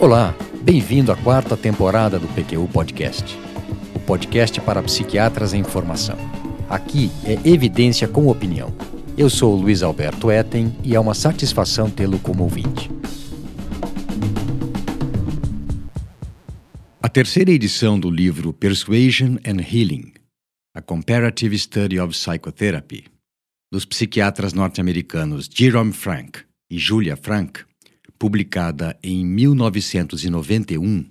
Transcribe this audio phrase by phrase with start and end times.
[0.00, 3.38] Olá, bem-vindo à quarta temporada do PQU Podcast,
[3.94, 6.16] o podcast para psiquiatras em formação.
[6.70, 8.74] Aqui é evidência com opinião.
[9.14, 12.90] Eu sou Luiz Alberto Etten e é uma satisfação tê-lo como ouvinte.
[17.02, 20.14] A terceira edição do livro Persuasion and Healing
[20.74, 23.04] A Comparative Study of Psychotherapy,
[23.70, 26.40] dos psiquiatras norte-americanos Jerome Frank
[26.70, 27.68] e Julia Frank,
[28.20, 31.06] publicada em 1991,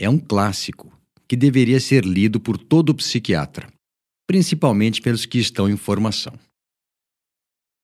[0.00, 0.90] é um clássico
[1.28, 3.70] que deveria ser lido por todo psiquiatra,
[4.26, 6.32] principalmente pelos que estão em formação.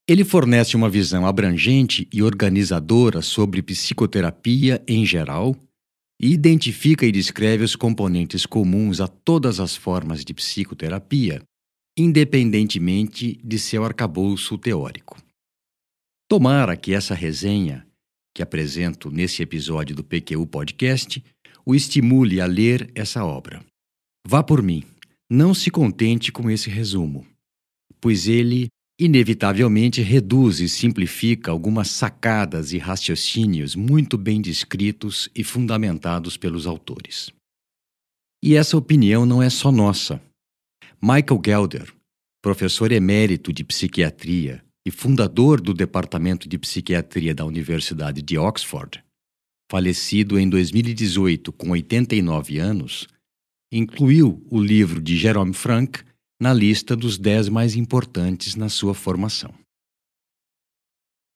[0.08, 5.54] Ele fornece uma visão abrangente e organizadora sobre psicoterapia em geral
[6.18, 11.42] e identifica e descreve os componentes comuns a todas as formas de psicoterapia,
[11.98, 15.18] independentemente de seu arcabouço teórico.
[16.30, 17.86] Tomara que essa resenha
[18.34, 21.24] que apresento nesse episódio do PQU Podcast
[21.64, 23.64] o estimule a ler essa obra.
[24.26, 24.82] Vá por mim,
[25.30, 27.24] não se contente com esse resumo,
[28.00, 28.68] pois ele
[29.00, 37.30] inevitavelmente reduz e simplifica algumas sacadas e raciocínios muito bem descritos e fundamentados pelos autores.
[38.42, 40.20] E essa opinião não é só nossa.
[41.00, 41.94] Michael Gelder,
[42.42, 49.02] professor emérito de psiquiatria e fundador do Departamento de Psiquiatria da Universidade de Oxford,
[49.70, 53.08] falecido em 2018 com 89 anos,
[53.72, 56.00] incluiu o livro de Jerome Frank
[56.40, 59.54] na lista dos 10 mais importantes na sua formação.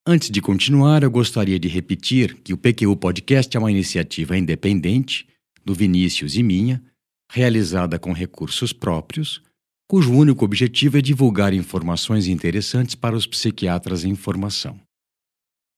[0.07, 5.27] Antes de continuar, eu gostaria de repetir que o PQU Podcast é uma iniciativa independente
[5.65, 6.83] do Vinícius e minha,
[7.31, 9.41] realizada com recursos próprios
[9.89, 14.79] cujo único objetivo é divulgar informações interessantes para os psiquiatras em formação.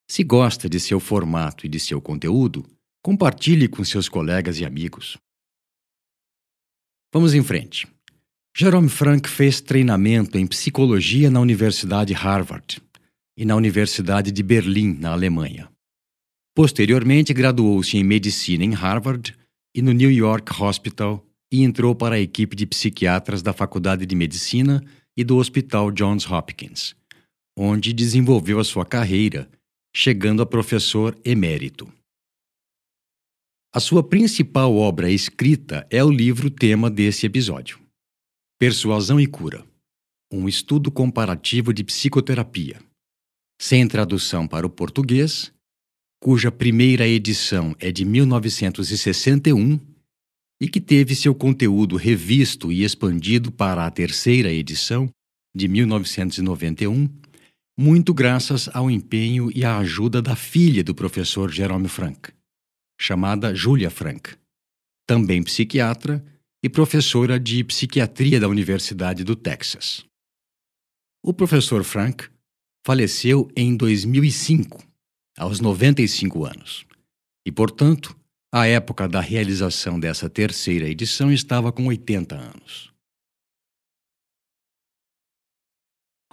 [0.09, 2.65] Se gosta de seu formato e de seu conteúdo,
[3.01, 5.17] compartilhe com seus colegas e amigos.
[7.13, 7.87] Vamos em frente.
[8.53, 12.81] Jerome Frank fez treinamento em psicologia na Universidade Harvard
[13.37, 15.71] e na Universidade de Berlim, na Alemanha.
[16.53, 19.33] Posteriormente, graduou-se em medicina em Harvard
[19.73, 24.15] e no New York Hospital e entrou para a equipe de psiquiatras da Faculdade de
[24.15, 24.83] Medicina
[25.17, 26.95] e do Hospital Johns Hopkins,
[27.57, 29.49] onde desenvolveu a sua carreira,
[29.93, 31.91] chegando a professor emérito.
[33.73, 37.79] A sua principal obra escrita é o livro tema desse episódio,
[38.59, 39.65] Persuasão e Cura
[40.31, 42.79] um estudo comparativo de psicoterapia,
[43.59, 45.51] sem tradução para o português,
[46.23, 49.77] cuja primeira edição é de 1961
[50.61, 55.09] e que teve seu conteúdo revisto e expandido para a terceira edição,
[55.55, 57.09] de 1991,
[57.77, 62.31] muito graças ao empenho e à ajuda da filha do professor Jerome Frank,
[62.99, 64.35] chamada Julia Frank,
[65.07, 66.23] também psiquiatra
[66.63, 70.05] e professora de psiquiatria da Universidade do Texas.
[71.23, 72.29] O professor Frank
[72.85, 74.83] faleceu em 2005,
[75.39, 76.85] aos 95 anos,
[77.45, 78.15] e, portanto,
[78.51, 82.91] à época da realização dessa terceira edição, estava com 80 anos.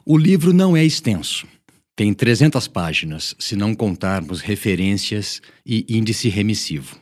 [0.05, 1.47] O livro não é extenso.
[1.95, 6.99] Tem 300 páginas, se não contarmos referências e índice remissivo.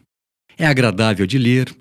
[0.59, 1.75] É agradável de ler,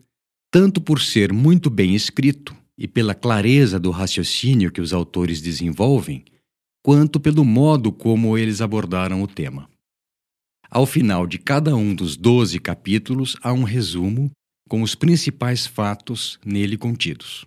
[0.52, 6.24] tanto por ser muito bem escrito e pela clareza do raciocínio que os autores desenvolvem,
[6.84, 9.70] quanto pelo modo como eles abordaram o tema.
[10.76, 14.30] Ao final de cada um dos doze capítulos, há um resumo
[14.68, 17.46] com os principais fatos nele contidos.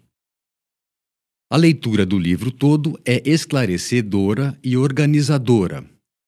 [1.52, 5.84] A leitura do livro todo é esclarecedora e organizadora,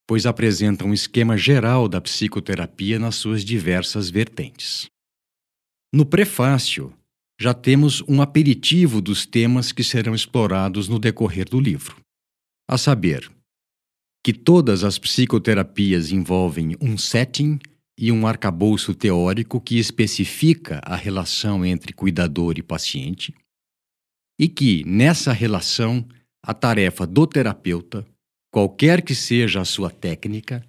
[0.07, 4.87] pois apresenta um esquema geral da psicoterapia nas suas diversas vertentes.
[5.95, 6.93] No prefácio,
[7.41, 11.97] já temos um aperitivo dos temas que serão explorados no decorrer do livro,
[12.69, 13.33] a saber,
[14.23, 17.59] que todas as psicoterapias envolvem um setting
[17.99, 23.35] e um arcabouço teórico que especifica a relação entre cuidador e paciente,
[24.39, 26.07] e que, nessa relação,
[26.43, 28.07] a tarefa do terapeuta,
[28.51, 30.67] qualquer que seja a sua técnica,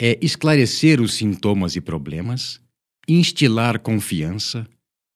[0.00, 2.60] é esclarecer os sintomas e problemas,
[3.08, 4.68] instilar confiança,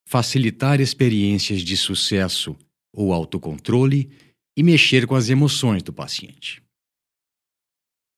[0.07, 2.55] facilitar experiências de sucesso
[2.93, 4.09] ou autocontrole
[4.57, 6.62] e mexer com as emoções do paciente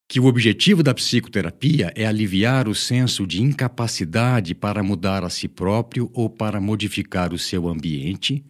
[0.07, 5.47] que o objetivo da psicoterapia é aliviar o senso de incapacidade para mudar a si
[5.47, 8.45] próprio ou para modificar o seu ambiente,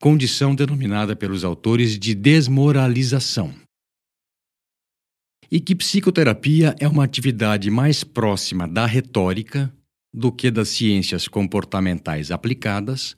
[0.00, 3.54] condição denominada pelos autores de desmoralização.
[5.50, 9.72] E que psicoterapia é uma atividade mais próxima da retórica
[10.12, 13.14] do que das ciências comportamentais aplicadas,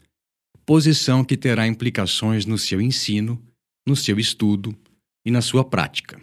[0.66, 3.40] posição que terá implicações no seu ensino,
[3.86, 4.76] no seu estudo
[5.24, 6.20] e na sua prática.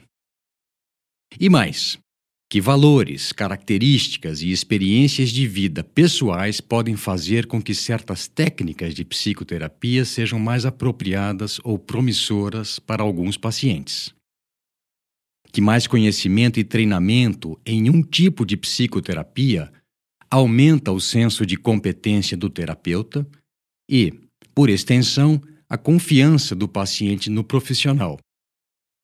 [1.40, 1.98] E mais,
[2.50, 9.04] que valores, características e experiências de vida pessoais podem fazer com que certas técnicas de
[9.04, 14.16] psicoterapia sejam mais apropriadas ou promissoras para alguns pacientes.
[15.52, 19.72] Que mais conhecimento e treinamento em um tipo de psicoterapia
[20.32, 23.28] aumenta o senso de competência do terapeuta
[23.90, 24.14] e,
[24.56, 28.18] por extensão, a confiança do paciente no profissional,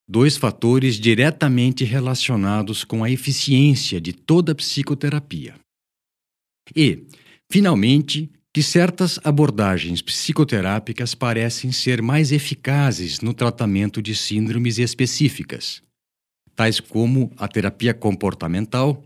[0.07, 5.55] dois fatores diretamente relacionados com a eficiência de toda psicoterapia.
[6.75, 7.05] E,
[7.51, 15.81] finalmente, que certas abordagens psicoterápicas parecem ser mais eficazes no tratamento de síndromes específicas,
[16.55, 19.03] tais como a terapia comportamental,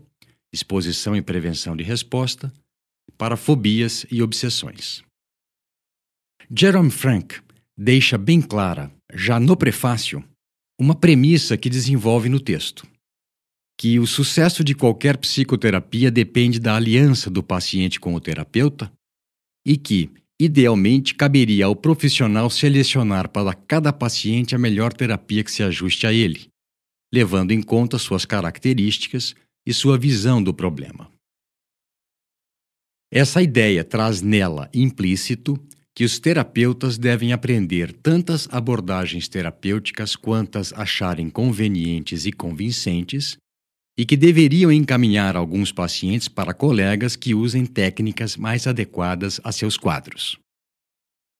[0.52, 2.52] exposição e prevenção de resposta,
[3.16, 5.02] para fobias e obsessões.
[6.54, 7.40] Jerome Frank
[7.76, 10.22] deixa bem clara, já no prefácio,
[10.78, 12.86] uma premissa que desenvolve no texto:
[13.78, 18.92] que o sucesso de qualquer psicoterapia depende da aliança do paciente com o terapeuta
[19.66, 20.10] e que,
[20.40, 26.12] idealmente, caberia ao profissional selecionar para cada paciente a melhor terapia que se ajuste a
[26.12, 26.48] ele,
[27.12, 29.34] levando em conta suas características
[29.66, 31.10] e sua visão do problema.
[33.10, 35.58] Essa ideia traz nela implícito
[35.98, 43.36] que os terapeutas devem aprender tantas abordagens terapêuticas quantas acharem convenientes e convincentes,
[43.98, 49.76] e que deveriam encaminhar alguns pacientes para colegas que usem técnicas mais adequadas a seus
[49.76, 50.38] quadros.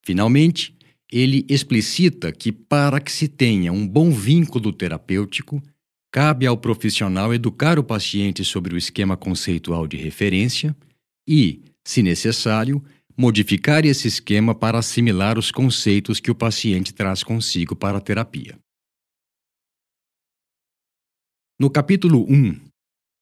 [0.03, 0.75] Finalmente,
[1.09, 5.63] ele explicita que, para que se tenha um bom vínculo terapêutico,
[6.11, 10.75] cabe ao profissional educar o paciente sobre o esquema conceitual de referência
[11.25, 12.83] e, se necessário,
[13.19, 18.57] modificar esse esquema para assimilar os conceitos que o paciente traz consigo para a terapia.
[21.59, 22.57] No capítulo 1,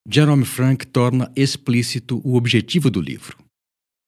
[0.07, 3.43] Jerome Frank torna explícito o objetivo do livro.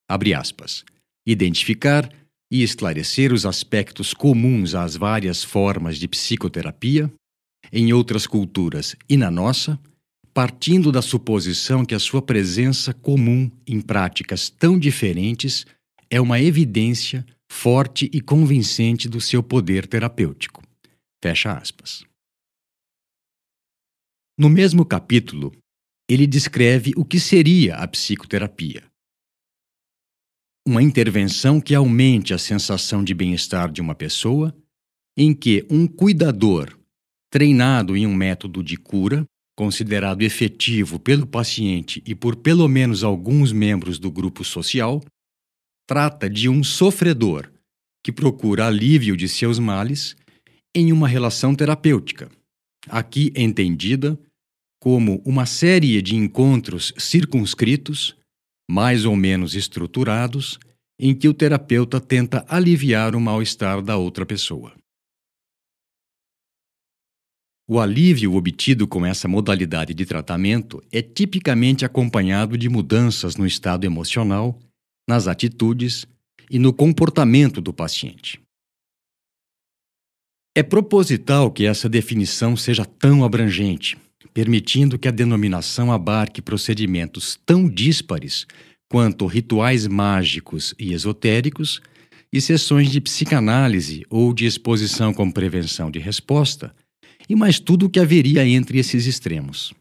[0.08, 0.86] Abre aspas.
[1.26, 2.08] Identificar
[2.52, 7.12] e esclarecer os aspectos comuns às várias formas de psicoterapia,
[7.74, 9.80] em outras culturas e na nossa,
[10.36, 15.66] partindo da suposição que a sua presença comum em práticas tão diferentes
[16.10, 20.64] é uma evidência forte e convincente do seu poder terapêutico.
[21.24, 22.04] Fecha aspas.
[24.38, 25.52] No mesmo capítulo,
[26.10, 28.84] ele descreve o que seria a psicoterapia.
[30.66, 34.56] Uma intervenção que aumente a sensação de bem-estar de uma pessoa,
[35.18, 36.78] em que um cuidador,
[37.30, 39.26] treinado em um método de cura,
[39.58, 45.02] considerado efetivo pelo paciente e por pelo menos alguns membros do grupo social,
[45.90, 47.52] trata de um sofredor
[48.04, 50.16] que procura alívio de seus males
[50.76, 52.30] em uma relação terapêutica,
[52.88, 54.16] aqui entendida
[54.80, 58.16] como uma série de encontros circunscritos,
[58.70, 60.60] mais ou menos estruturados,
[61.00, 64.72] em que o terapeuta tenta aliviar o mal-estar da outra pessoa.
[67.68, 73.86] O alívio obtido com essa modalidade de tratamento é tipicamente acompanhado de mudanças no estado
[73.86, 74.60] emocional
[75.10, 76.06] nas atitudes
[76.52, 78.40] e no comportamento do paciente.
[80.56, 83.98] É proposital que essa definição seja tão abrangente,
[84.36, 88.46] permitindo que a denominação abarque procedimentos tão díspares
[88.88, 91.82] quanto rituais mágicos e esotéricos
[92.32, 96.72] e sessões de psicanálise ou de exposição com prevenção de resposta,
[97.28, 99.74] e mais tudo o que haveria entre esses extremos.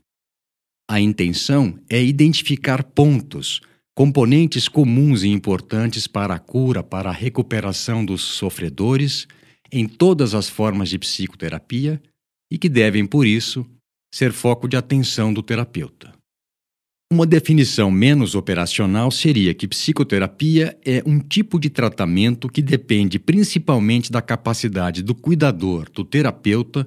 [0.90, 3.60] A intenção é identificar pontos
[3.98, 9.26] componentes comuns e importantes para a cura, para a recuperação dos sofredores
[9.72, 12.00] em todas as formas de psicoterapia
[12.48, 13.66] e que devem, por isso,
[14.14, 16.12] ser foco de atenção do terapeuta.
[17.12, 24.12] Uma definição menos operacional seria que psicoterapia é um tipo de tratamento que depende principalmente
[24.12, 26.86] da capacidade do cuidador, do terapeuta,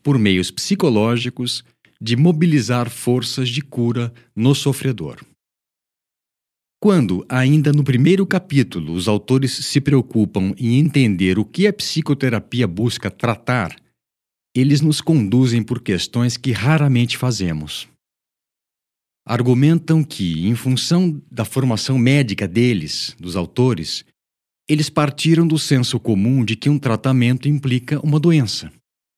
[0.00, 1.64] por meios psicológicos,
[2.00, 5.18] de mobilizar forças de cura no sofredor.
[6.82, 12.66] Quando, ainda no primeiro capítulo, os autores se preocupam em entender o que a psicoterapia
[12.66, 13.76] busca tratar,
[14.52, 17.86] eles nos conduzem por questões que raramente fazemos.
[19.24, 24.04] Argumentam que, em função da formação médica deles, dos autores,
[24.68, 28.72] eles partiram do senso comum de que um tratamento implica uma doença,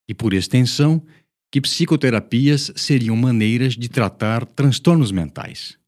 [0.07, 1.03] e, por extensão,
[1.51, 5.83] que psicoterapias seriam maneiras de tratar transtornos mentais.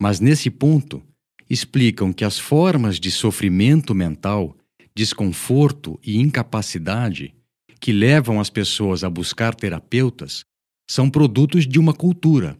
[0.00, 1.02] Mas nesse ponto
[1.48, 4.56] explicam que as formas de sofrimento mental,
[4.94, 7.34] desconforto e incapacidade
[7.80, 10.44] que levam as pessoas a buscar terapeutas
[10.88, 12.58] são produtos de uma cultura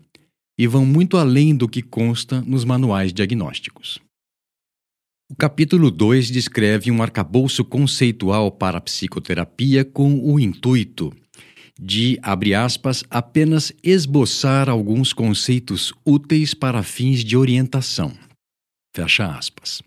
[0.59, 3.99] e vão muito além do que consta nos manuais diagnósticos.
[5.31, 11.13] O capítulo 2 descreve um arcabouço conceitual para a psicoterapia com o intuito
[11.83, 18.13] de, abre aspas, apenas esboçar alguns conceitos úteis para fins de orientação.
[18.95, 19.81] Fecha aspas.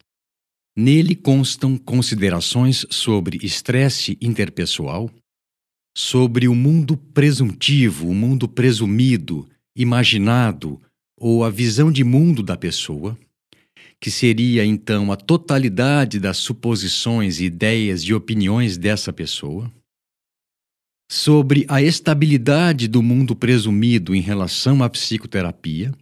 [0.75, 5.11] Nele constam considerações sobre estresse interpessoal,
[5.95, 9.47] sobre o mundo presuntivo, o mundo presumido,
[9.77, 10.81] imaginado
[11.15, 13.15] ou a visão de mundo da pessoa,
[14.01, 19.71] que seria então a totalidade das suposições, ideias e opiniões dessa pessoa,
[21.13, 25.93] sobre a estabilidade do mundo presumido em relação à psicoterapia,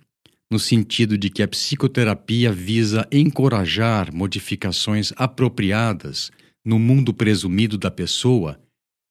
[0.49, 6.31] no sentido de que a psicoterapia visa encorajar modificações apropriadas
[6.63, 8.57] no mundo presumido da pessoa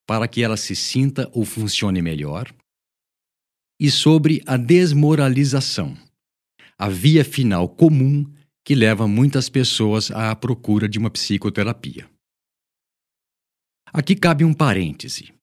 [0.06, 2.50] para que ela se sinta ou funcione melhor,
[3.78, 5.94] e sobre a desmoralização,
[6.78, 8.24] a via final comum
[8.64, 12.08] que leva muitas pessoas à procura de uma psicoterapia.
[13.92, 15.38] Aqui cabe um parêntese.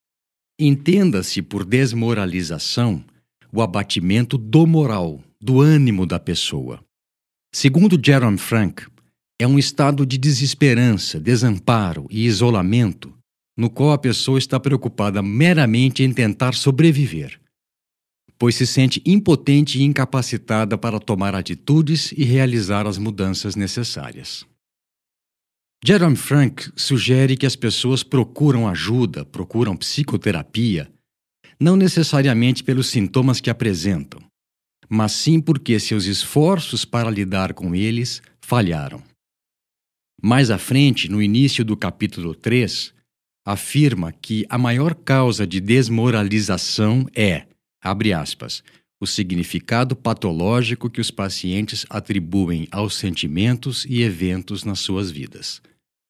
[0.59, 3.05] Entenda-se por desmoralização
[3.53, 6.83] o abatimento do moral, do ânimo da pessoa.
[7.53, 8.85] Segundo Jerome Frank,
[9.39, 13.13] é um estado de desesperança, desamparo e isolamento
[13.55, 17.39] no qual a pessoa está preocupada meramente em tentar sobreviver,
[18.37, 24.45] pois se sente impotente e incapacitada para tomar atitudes e realizar as mudanças necessárias.
[25.85, 30.91] Jerome Frank sugere que as pessoas procuram ajuda, procuram psicoterapia,
[31.59, 34.21] não necessariamente pelos sintomas que apresentam,
[34.89, 39.03] mas sim porque seus esforços para lidar com eles falharam.
[40.21, 42.93] Mais à frente, no início do capítulo 3,
[43.45, 47.45] afirma que a maior causa de desmoralização é,
[47.81, 48.63] abre aspas,
[48.99, 55.61] o significado patológico que os pacientes atribuem aos sentimentos e eventos nas suas vidas.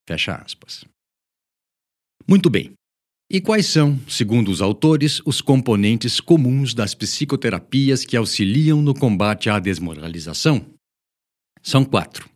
[0.07, 0.85] Fecha aspas.
[2.27, 2.73] Muito bem.
[3.29, 9.49] E quais são, segundo os autores, os componentes comuns das psicoterapias que auxiliam no combate
[9.49, 10.65] à desmoralização?
[11.61, 12.29] São quatro.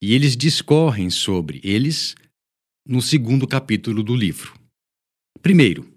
[0.00, 2.14] E eles discorrem sobre eles
[2.86, 4.54] no segundo capítulo do livro.
[5.42, 5.95] Primeiro,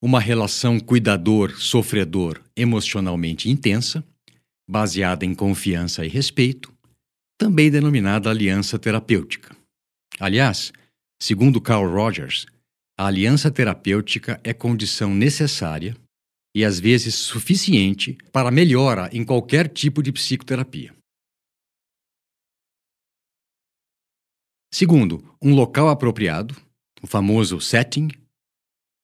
[0.00, 4.04] uma relação cuidador-sofredor emocionalmente intensa,
[4.68, 6.72] baseada em confiança e respeito,
[7.36, 9.56] também denominada aliança terapêutica.
[10.20, 10.72] Aliás,
[11.20, 12.46] segundo Carl Rogers,
[12.96, 15.96] a aliança terapêutica é condição necessária
[16.54, 20.94] e às vezes suficiente para melhora em qualquer tipo de psicoterapia.
[24.72, 26.54] Segundo, um local apropriado,
[27.00, 28.08] o famoso setting.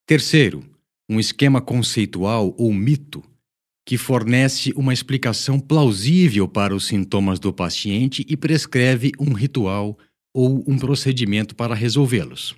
[0.06, 0.73] Terceiro,
[1.10, 3.22] um esquema conceitual ou mito
[3.86, 9.98] que fornece uma explicação plausível para os sintomas do paciente e prescreve um ritual
[10.34, 12.56] ou um procedimento para resolvê-los.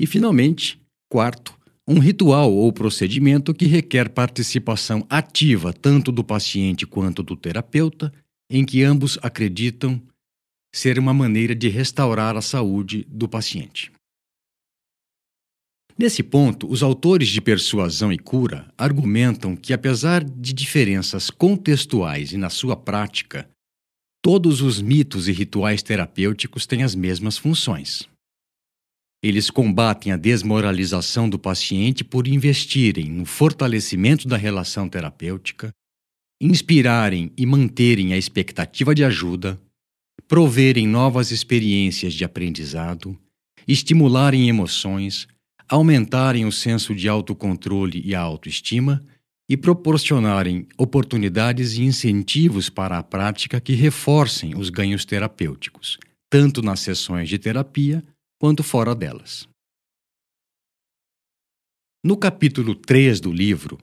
[0.00, 7.22] E, finalmente, quarto, um ritual ou procedimento que requer participação ativa tanto do paciente quanto
[7.22, 8.12] do terapeuta,
[8.50, 10.02] em que ambos acreditam
[10.74, 13.92] ser uma maneira de restaurar a saúde do paciente.
[16.00, 22.38] Nesse ponto, os autores de Persuasão e Cura argumentam que, apesar de diferenças contextuais e
[22.38, 23.46] na sua prática,
[24.22, 28.08] todos os mitos e rituais terapêuticos têm as mesmas funções.
[29.22, 35.70] Eles combatem a desmoralização do paciente por investirem no fortalecimento da relação terapêutica,
[36.40, 39.60] inspirarem e manterem a expectativa de ajuda,
[40.26, 43.20] proverem novas experiências de aprendizado,
[43.68, 45.28] estimularem emoções,
[45.70, 49.06] aumentarem o senso de autocontrole e a autoestima
[49.48, 55.96] e proporcionarem oportunidades e incentivos para a prática que reforcem os ganhos terapêuticos,
[56.28, 58.02] tanto nas sessões de terapia
[58.40, 59.48] quanto fora delas.
[62.04, 63.78] No capítulo 3 do livro,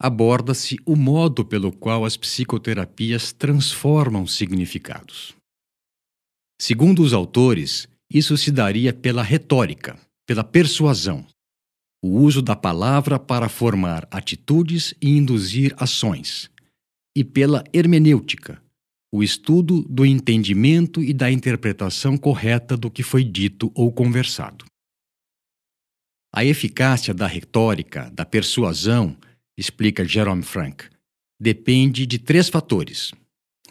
[0.00, 5.34] aborda-se o modo pelo qual as psicoterapias transformam significados.
[6.60, 11.24] Segundo os autores, isso se daria pela retórica, pela persuasão,
[12.02, 16.50] o uso da palavra para formar atitudes e induzir ações,
[17.16, 18.60] e pela hermenêutica,
[19.12, 24.64] o estudo do entendimento e da interpretação correta do que foi dito ou conversado.
[26.34, 29.16] A eficácia da retórica, da persuasão,
[29.56, 30.84] explica Jerome Frank,
[31.40, 33.12] depende de três fatores: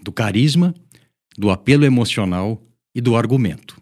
[0.02, 0.74] do carisma,
[1.38, 3.80] do apelo emocional e do argumento.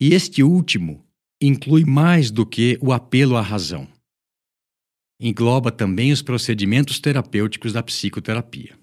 [0.00, 1.05] E este último
[1.40, 3.86] inclui mais do que o apelo à razão.
[5.20, 8.78] Engloba também os procedimentos terapêuticos da psicoterapia.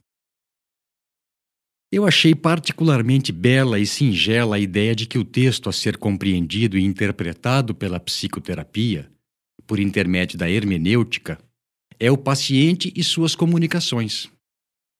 [1.91, 6.75] Eu achei particularmente bela e singela a ideia de que o texto a ser compreendido
[6.75, 9.11] e interpretado pela psicoterapia,
[9.67, 11.37] por intermédio da hermenêutica,
[11.99, 14.27] é o paciente e suas comunicações.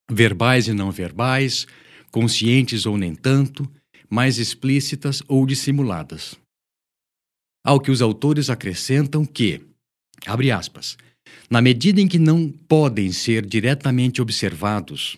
[0.10, 1.66] Verbais e não verbais,
[2.12, 3.68] conscientes ou nem tanto,
[4.08, 6.38] mais explícitas ou dissimuladas.
[7.66, 9.62] Ao que os autores acrescentam que,
[10.26, 10.98] abre aspas,
[11.50, 15.18] na medida em que não podem ser diretamente observados,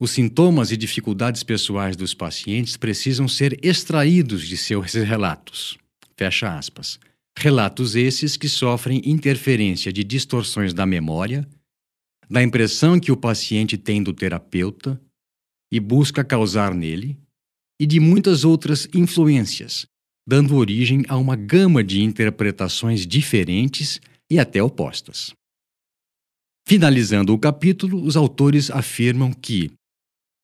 [0.00, 5.78] os sintomas e dificuldades pessoais dos pacientes precisam ser extraídos de seus relatos.
[6.16, 6.98] Fecha aspas.
[7.38, 11.46] Relatos esses que sofrem interferência de distorções da memória,
[12.30, 15.00] da impressão que o paciente tem do terapeuta
[15.72, 17.18] e busca causar nele,
[17.80, 19.86] e de muitas outras influências,
[20.26, 24.00] dando origem a uma gama de interpretações diferentes
[24.30, 25.32] e até opostas.
[26.66, 29.70] Finalizando o capítulo, os autores afirmam que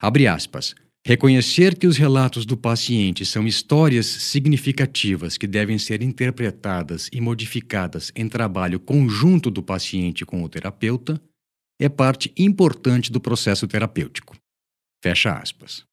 [0.00, 0.74] Abre aspas.
[1.06, 8.10] Reconhecer que os relatos do paciente são histórias significativas que devem ser interpretadas e modificadas
[8.14, 11.20] em trabalho conjunto do paciente com o terapeuta
[11.78, 14.36] é parte importante do processo terapêutico.
[15.02, 15.84] Fecha aspas.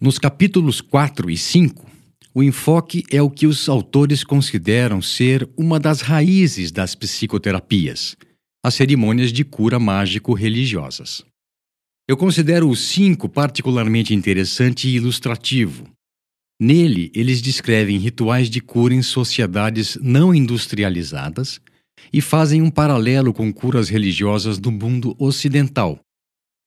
[0.00, 1.88] Nos capítulos 4 e 5,
[2.34, 8.16] o enfoque é o que os autores consideram ser uma das raízes das psicoterapias,
[8.64, 11.24] as cerimônias de cura mágico-religiosas.
[12.08, 15.90] Eu considero o 5 particularmente interessante e ilustrativo.
[16.60, 21.60] Nele, eles descrevem rituais de cura em sociedades não industrializadas
[22.12, 26.00] e fazem um paralelo com curas religiosas do mundo ocidental,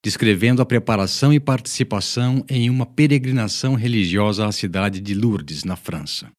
[0.04, 6.32] descrevendo a preparação e participação em uma peregrinação religiosa à cidade de Lourdes, na França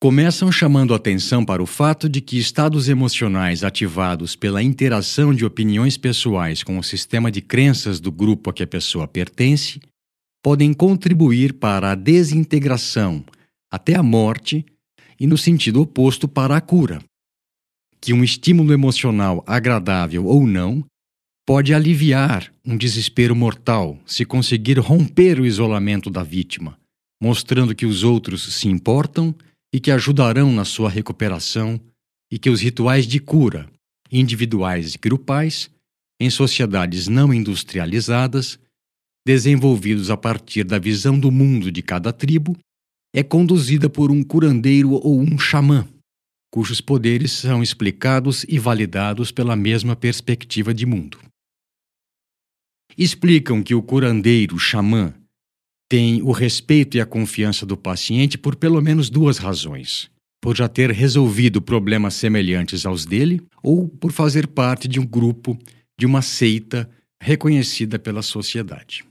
[0.00, 5.98] começam chamando atenção para o fato de que estados emocionais ativados pela interação de opiniões
[5.98, 9.78] pessoais com o sistema de crenças do grupo a que a pessoa pertence
[10.42, 13.22] podem contribuir para a desintegração
[13.70, 14.64] até a morte
[15.20, 17.02] e no sentido oposto para a cura.
[18.00, 20.82] Que um estímulo emocional agradável ou não
[21.50, 26.78] pode aliviar um desespero mortal se conseguir romper o isolamento da vítima,
[27.20, 29.34] mostrando que os outros se importam
[29.74, 31.80] e que ajudarão na sua recuperação
[32.30, 33.68] e que os rituais de cura,
[34.12, 35.68] individuais e grupais,
[36.20, 38.56] em sociedades não industrializadas,
[39.26, 42.56] desenvolvidos a partir da visão do mundo de cada tribo,
[43.12, 45.84] é conduzida por um curandeiro ou um xamã,
[46.54, 51.18] cujos poderes são explicados e validados pela mesma perspectiva de mundo.
[52.96, 55.14] Explicam que o curandeiro xamã
[55.88, 60.10] tem o respeito e a confiança do paciente por pelo menos duas razões.
[60.40, 65.58] Por já ter resolvido problemas semelhantes aos dele, ou por fazer parte de um grupo,
[65.98, 66.88] de uma seita
[67.20, 69.04] reconhecida pela sociedade.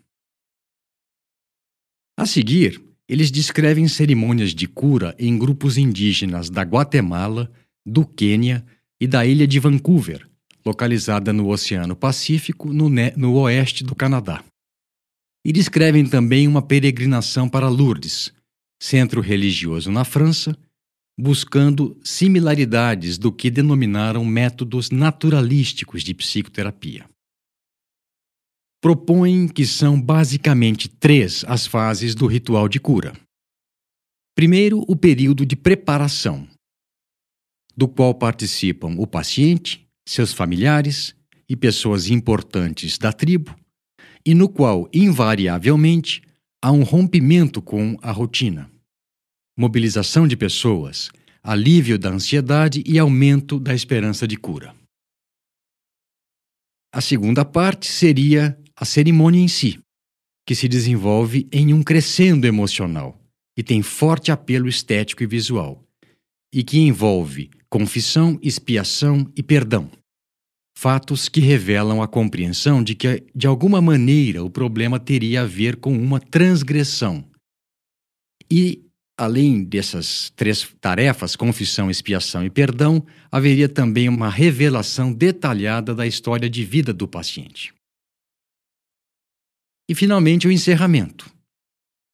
[2.17, 7.51] A seguir, eles descrevem cerimônias de cura em grupos indígenas da Guatemala,
[7.85, 8.65] do Quênia
[9.01, 10.28] e da ilha de Vancouver,
[10.69, 14.43] localizada no Oceano Pacífico, no, no oeste do Canadá
[15.43, 18.33] e descrevem também uma peregrinação para Lourdes,
[18.81, 20.57] centro religioso na França,
[21.17, 27.09] buscando similaridades do que denominaram métodos naturalísticos de psicoterapia.
[28.81, 33.13] Propõem que são basicamente três as fases do ritual de cura.
[34.35, 36.47] Primeiro, o período de preparação,
[37.75, 41.15] do qual participam o paciente, seus familiares
[41.47, 43.55] e pessoas importantes da tribo,
[44.25, 46.23] e no qual, invariavelmente,
[46.59, 48.71] há um rompimento com a rotina.
[49.55, 51.11] Mobilização de pessoas,
[51.43, 54.75] alívio da ansiedade e aumento da esperança de cura.
[56.91, 59.79] A segunda parte seria a cerimônia em si,
[60.43, 63.15] que se desenvolve em um crescendo emocional
[63.55, 65.83] e tem forte apelo estético e visual,
[66.51, 69.98] e que envolve confissão, expiação e perdão
[70.79, 75.75] fatos que revelam a compreensão de que, de alguma maneira, o problema teria a ver
[75.75, 77.29] com uma transgressão.
[78.49, 78.81] E,
[79.17, 86.49] além dessas três tarefas, confissão, expiação e perdão, haveria também uma revelação detalhada da história
[86.49, 87.73] de vida do paciente.
[89.89, 91.29] E, finalmente, o encerramento.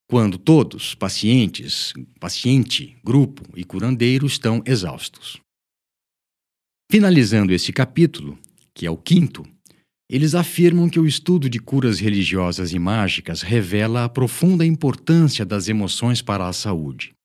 [0.10, 5.40] Quando todos, pacientes, paciente, grupo e curandeiro, estão exaustos.
[6.92, 8.40] Finalizando este capítulo,
[8.76, 9.44] que é o quinto,
[10.08, 15.68] Eles afirmam que o estudo de curas religiosas e mágicas revela a profunda importância das
[15.68, 17.16] emoções para a saúde.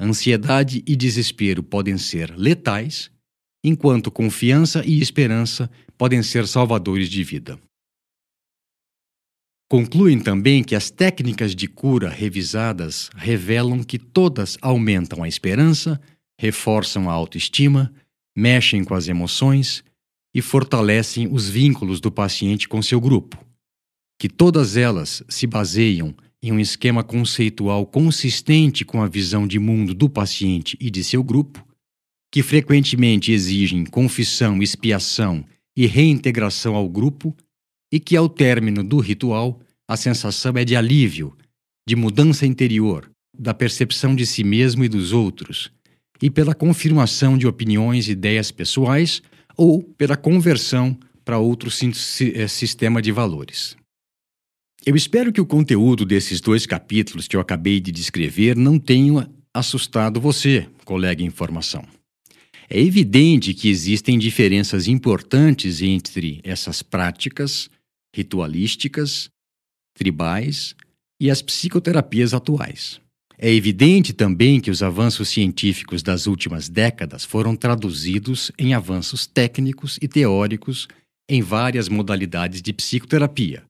[0.00, 3.10] Ansiedade e desespero podem ser letais,
[3.62, 7.60] enquanto confiança e esperança podem ser salvadores de vida.
[9.70, 16.00] Concluem também que as técnicas de cura revisadas revelam que todas aumentam a esperança,
[16.40, 17.92] reforçam a autoestima,
[18.36, 19.84] mexem com as emoções
[20.34, 23.38] e fortalecem os vínculos do paciente com seu grupo.
[24.18, 29.94] Que todas elas se baseiam em um esquema conceitual consistente com a visão de mundo
[29.94, 31.64] do paciente e de seu grupo,
[32.32, 35.44] que frequentemente exigem confissão, expiação
[35.76, 37.34] e reintegração ao grupo
[37.92, 41.36] e que, ao término do ritual, a sensação é de alívio,
[41.88, 45.70] de mudança interior, da percepção de si mesmo e dos outros,
[46.20, 49.22] e pela confirmação de opiniões e ideias pessoais
[49.56, 53.76] ou pela conversão para outro eh, sistema de valores.
[54.84, 59.30] Eu espero que o conteúdo desses dois capítulos que eu acabei de descrever não tenha
[59.52, 61.86] assustado você, colega em formação.
[62.68, 67.70] É evidente que existem diferenças importantes entre essas práticas
[68.14, 69.28] ritualísticas,
[69.94, 70.74] tribais
[71.20, 73.00] e as psicoterapias atuais.
[73.36, 79.98] É evidente também que os avanços científicos das últimas décadas foram traduzidos em avanços técnicos
[80.00, 80.86] e teóricos
[81.28, 83.64] em várias modalidades de psicoterapia,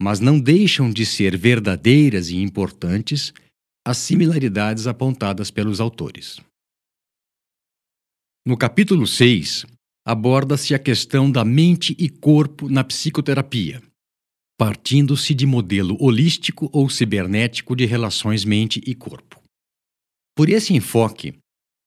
[0.00, 3.32] mas não deixam de ser verdadeiras e importantes
[3.86, 6.38] as similaridades apontadas pelos autores.
[8.46, 9.66] No capítulo 6,
[10.06, 13.82] aborda-se a questão da mente e corpo na psicoterapia,
[14.58, 19.40] partindo-se de modelo holístico ou cibernético de relações mente e corpo.
[20.36, 21.38] Por esse enfoque,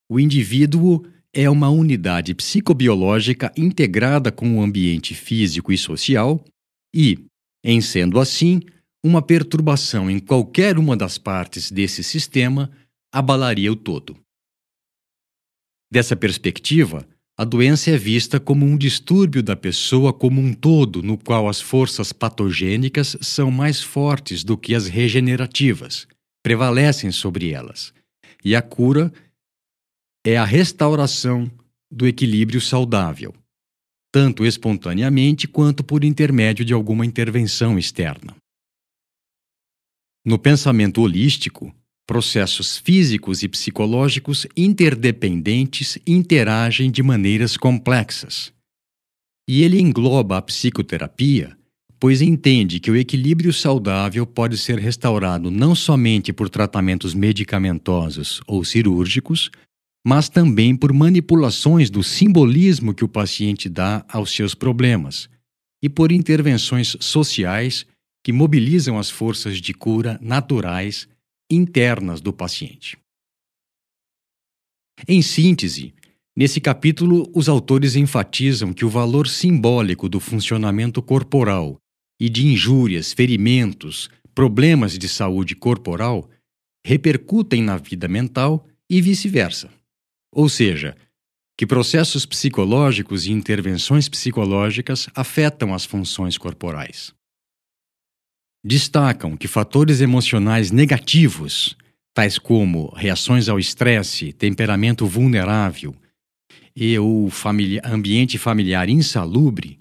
[0.09, 6.43] o indivíduo é uma unidade psicobiológica integrada com o ambiente físico e social
[6.95, 7.19] e,
[7.63, 8.61] em sendo assim,
[9.03, 12.71] uma perturbação em qualquer uma das partes desse sistema
[13.13, 14.17] abalaria o todo.
[15.91, 17.05] Dessa perspectiva,
[17.41, 21.59] a doença é vista como um distúrbio da pessoa como um todo, no qual as
[21.59, 26.07] forças patogênicas são mais fortes do que as regenerativas,
[26.43, 27.95] prevalecem sobre elas.
[28.45, 29.11] E a cura
[30.23, 31.49] é a restauração
[31.91, 33.33] do equilíbrio saudável,
[34.11, 38.35] tanto espontaneamente quanto por intermédio de alguma intervenção externa.
[40.23, 41.73] No pensamento holístico,
[42.11, 48.51] Processos físicos e psicológicos interdependentes interagem de maneiras complexas.
[49.49, 51.55] E ele engloba a psicoterapia,
[51.97, 58.65] pois entende que o equilíbrio saudável pode ser restaurado não somente por tratamentos medicamentosos ou
[58.65, 59.49] cirúrgicos,
[60.05, 65.29] mas também por manipulações do simbolismo que o paciente dá aos seus problemas
[65.81, 67.85] e por intervenções sociais
[68.21, 71.07] que mobilizam as forças de cura naturais
[71.51, 72.97] internas do paciente.
[75.07, 75.93] Em síntese,
[76.35, 81.77] nesse capítulo, os autores enfatizam que o valor simbólico do funcionamento corporal
[82.19, 86.29] e de injúrias, ferimentos, problemas de saúde corporal
[86.85, 89.69] repercutem na vida mental e vice-versa.
[90.31, 90.95] Ou seja,
[91.57, 97.13] que processos psicológicos e intervenções psicológicas afetam as funções corporais
[98.63, 101.75] destacam que fatores emocionais negativos,
[102.13, 105.95] tais como reações ao estresse, temperamento vulnerável
[106.75, 107.29] e o
[107.83, 109.77] ambiente familiar insalubre,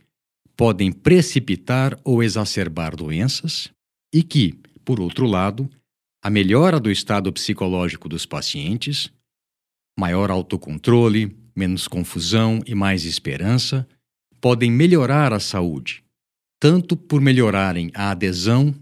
[0.56, 3.70] podem precipitar ou exacerbar doenças
[4.12, 5.70] e que, por outro lado,
[6.22, 9.10] a melhora do estado psicológico dos pacientes,
[9.98, 13.88] maior autocontrole, menos confusão e mais esperança,
[14.40, 16.04] podem melhorar a saúde,
[16.60, 18.74] tanto por melhorarem a adesão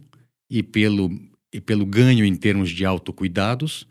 [0.51, 1.09] e pelo,
[1.53, 3.87] e pelo ganho em termos de autocuidados,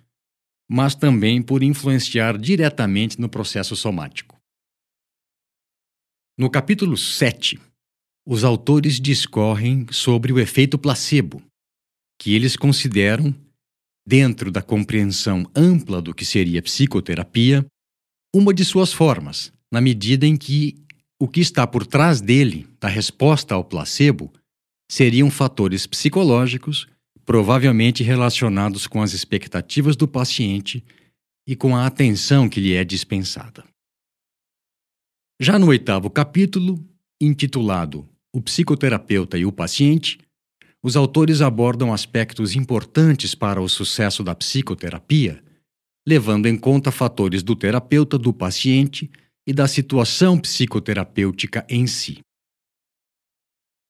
[0.69, 4.37] mas também por influenciar diretamente no processo somático.
[6.37, 7.57] No capítulo 7,
[8.25, 11.41] os autores discorrem sobre o efeito placebo,
[12.19, 13.33] que eles consideram,
[14.05, 17.65] dentro da compreensão ampla do que seria psicoterapia,
[18.35, 20.75] uma de suas formas, na medida em que
[21.19, 24.31] o que está por trás dele, da resposta ao placebo,
[24.89, 26.87] seriam fatores psicológicos,
[27.25, 30.83] provavelmente relacionados com as expectativas do paciente
[31.47, 33.63] e com a atenção que lhe é dispensada.
[35.39, 36.79] Já no oitavo capítulo,
[37.21, 40.19] intitulado O Psicoterapeuta e o Paciente,
[40.83, 45.43] os autores abordam aspectos importantes para o sucesso da psicoterapia,
[46.07, 49.11] levando em conta fatores do terapeuta, do paciente
[49.47, 52.19] e da situação psicoterapêutica em si.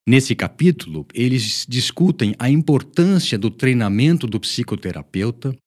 [0.08, 5.58] Nesse capítulo, eles discutem a importância do treinamento do psicoterapeuta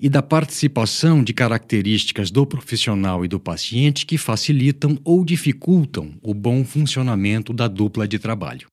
[0.00, 6.34] e da participação de características do profissional e do paciente que facilitam ou dificultam o
[6.34, 8.68] bom funcionamento da dupla de trabalho.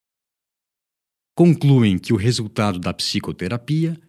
[1.35, 3.99] Concluem que o resultado da psicoterapia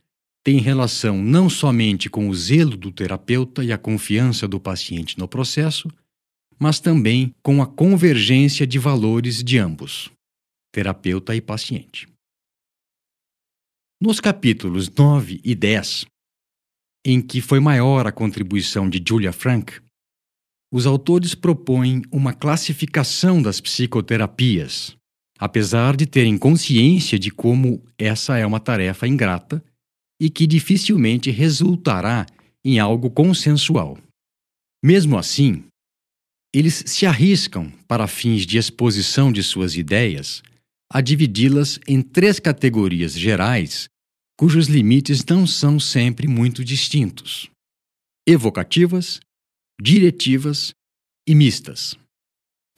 [0.45, 5.27] tem relação não somente com o zelo do terapeuta e a confiança do paciente no
[5.27, 5.89] processo,
[6.59, 10.11] mas também com a convergência de valores de ambos
[10.77, 12.07] terapeuta e paciente.
[13.99, 16.05] Nos capítulos 9 e 10,
[17.03, 19.81] em que foi maior a contribuição de Julia Frank,
[20.71, 24.95] os autores propõem uma classificação das psicoterapias,
[25.39, 29.65] apesar de terem consciência de como essa é uma tarefa ingrata
[30.21, 32.27] e que dificilmente resultará
[32.63, 33.97] em algo consensual.
[34.85, 35.65] Mesmo assim,
[36.59, 40.43] eles se arriscam, para fins de exposição de suas ideias,
[40.91, 43.91] a dividi-las em três categorias gerais,
[44.39, 47.51] cujos limites não são sempre muito distintos:
[48.27, 49.21] evocativas,
[49.79, 50.73] diretivas
[51.29, 51.95] e mistas.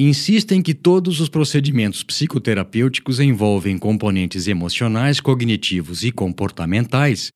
[0.00, 7.30] Insistem que todos os procedimentos psicoterapêuticos envolvem componentes emocionais, cognitivos e comportamentais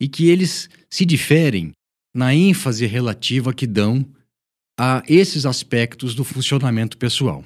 [0.00, 1.72] e que eles se diferem
[2.12, 4.04] na ênfase relativa que dão
[4.78, 7.44] a esses aspectos do funcionamento pessoal.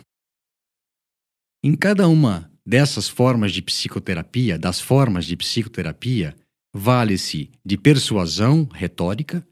[1.63, 6.35] Em cada uma dessas formas de psicoterapia, das formas de psicoterapia,
[6.75, 9.47] vale-se de persuasão retórica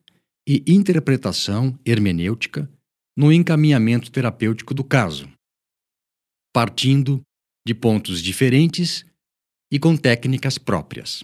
[0.48, 2.70] e interpretação hermenêutica
[3.16, 5.30] no encaminhamento terapêutico do caso,
[6.52, 7.20] partindo
[7.66, 9.04] de pontos diferentes
[9.70, 11.22] e com técnicas próprias.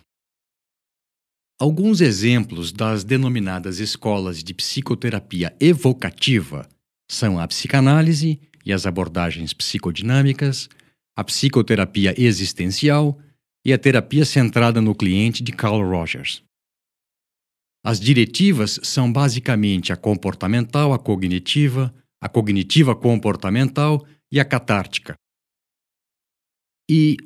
[1.64, 6.68] Alguns exemplos das denominadas escolas de psicoterapia evocativa
[7.10, 10.68] são a psicanálise e as abordagens psicodinâmicas,
[11.16, 13.18] a psicoterapia existencial
[13.64, 16.42] e a terapia centrada no cliente de Carl Rogers.
[17.82, 25.14] As diretivas são basicamente a comportamental, a cognitiva, a cognitiva comportamental e a catártica.
[26.90, 27.16] E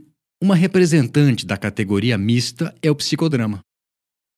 [0.41, 3.65] uma representante da categoria mista é o psicodrama,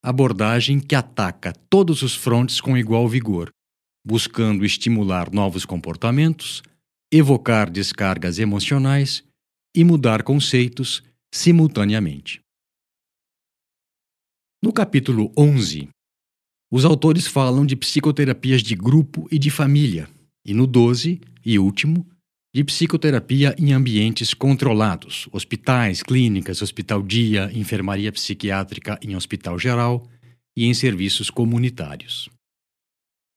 [0.02, 3.50] abordagem que ataca todos os frontes com igual vigor,
[4.04, 6.62] buscando estimular novos comportamentos,
[7.12, 9.22] evocar descargas emocionais
[9.74, 12.40] e mudar conceitos simultaneamente.
[14.62, 15.88] No capítulo 11,
[16.72, 20.08] os autores falam de psicoterapias de grupo e de família,
[20.44, 22.06] e no 12 e último,
[22.52, 30.04] de psicoterapia em ambientes controlados, hospitais, clínicas, hospital-dia, enfermaria psiquiátrica em hospital geral
[30.56, 32.28] e em serviços comunitários.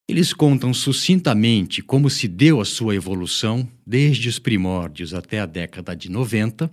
[0.09, 5.95] Eles contam sucintamente como se deu a sua evolução desde os primórdios até a década
[5.95, 6.69] de 90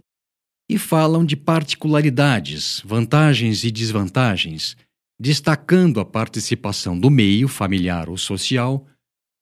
[0.68, 4.76] e falam de particularidades, vantagens e desvantagens,
[5.20, 8.86] destacando a participação do meio familiar ou social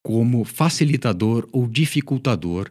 [0.04, 2.70] como facilitador ou dificultador,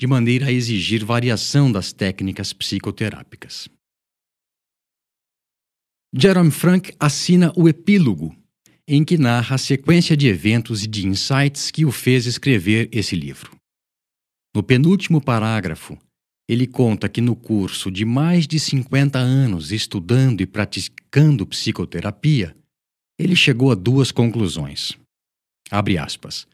[0.00, 3.68] de maneira a exigir variação das técnicas psicoterápicas.
[6.10, 8.34] Jerome Frank assina o epílogo
[8.88, 13.14] em que narra a sequência de eventos e de insights que o fez escrever esse
[13.14, 13.54] livro.
[14.56, 15.98] No penúltimo parágrafo,
[16.48, 22.56] ele conta que no curso de mais de 50 anos estudando e praticando psicoterapia,
[23.18, 24.98] ele chegou a duas conclusões.
[25.70, 26.48] Abre aspas.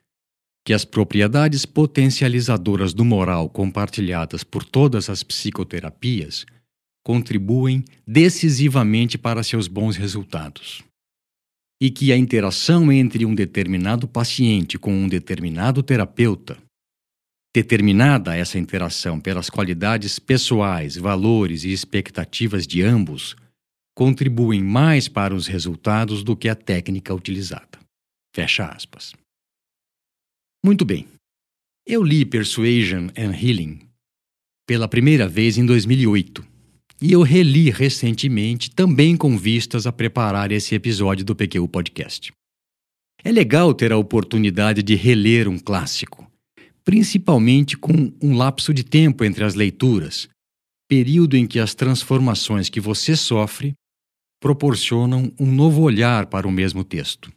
[0.67, 6.45] Que as propriedades potencializadoras do moral compartilhadas por todas as psicoterapias
[7.05, 10.85] contribuem decisivamente para seus bons resultados
[11.81, 16.57] e que a interação entre um determinado paciente com um determinado terapeuta,
[17.55, 23.37] determinada essa interação pelas qualidades pessoais, valores e expectativas de ambos,
[23.95, 27.79] contribuem mais para os resultados do que a técnica utilizada.
[28.35, 29.13] Fecha aspas.
[30.67, 31.07] Muito bem.
[31.87, 33.79] Eu li Persuasion and Healing
[34.67, 36.45] pela primeira vez em 2008
[37.01, 42.33] e eu reli recentemente, também com vistas a preparar esse episódio do PQ Podcast.
[43.23, 46.29] É legal ter a oportunidade de reler um clássico,
[46.85, 50.29] principalmente com um lapso de tempo entre as leituras,
[50.89, 53.73] período em que as transformações que você sofre
[54.43, 57.36] proporcionam um novo olhar para o mesmo texto.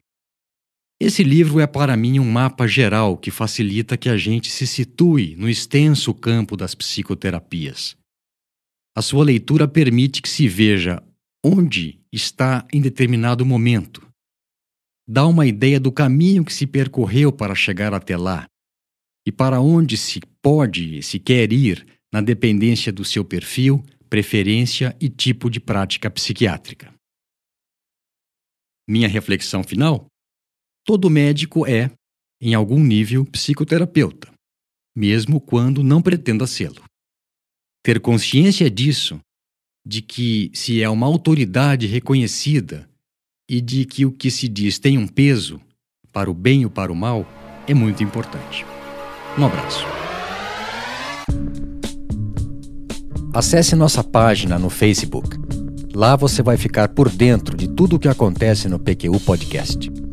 [1.02, 5.36] Esse livro é para mim um mapa geral que facilita que a gente se situe
[5.38, 7.98] no extenso campo das psicoterapias
[9.00, 11.02] a sua leitura permite que se veja
[11.42, 14.06] onde está em determinado momento.
[15.08, 18.46] Dá uma ideia do caminho que se percorreu para chegar até lá
[19.26, 25.08] e para onde se pode, se quer ir na dependência do seu perfil, preferência e
[25.08, 26.94] tipo de prática psiquiátrica.
[28.86, 30.08] Minha reflexão final?
[30.86, 31.92] Todo médico é,
[32.42, 34.32] em algum nível, psicoterapeuta,
[34.96, 36.84] mesmo quando não pretenda sê-lo.
[37.84, 39.20] Ter consciência disso,
[39.86, 42.90] de que se é uma autoridade reconhecida
[43.50, 45.60] e de que o que se diz tem um peso,
[46.12, 47.26] para o bem ou para o mal,
[47.68, 48.66] é muito importante.
[49.38, 49.86] Um abraço.
[53.34, 55.38] Acesse nossa página no Facebook.
[55.94, 60.09] Lá você vai ficar por dentro de tudo o que acontece no PQU Podcast.